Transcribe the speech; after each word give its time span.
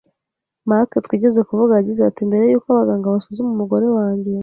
Mark 0.69 0.91
twigeze 1.05 1.39
kuvuga 1.49 1.71
yagize 1.79 2.01
ati 2.09 2.21
“mbere 2.29 2.43
y’uko 2.45 2.67
abaganga 2.71 3.13
basuzuma 3.15 3.49
umugore 3.53 3.87
wanjye 3.97 4.31